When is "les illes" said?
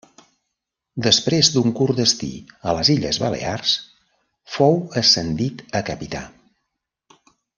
2.79-3.19